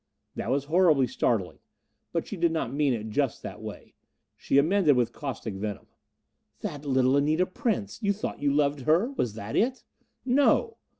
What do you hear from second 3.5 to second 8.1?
way. She amended with caustic venom: "That little Anita Prince!